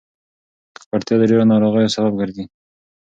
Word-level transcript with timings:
ککړتیا 0.75 1.15
د 1.19 1.23
ډېرو 1.29 1.49
ناروغیو 1.51 1.93
سبب 1.95 2.13
ګرځي. 2.21 2.45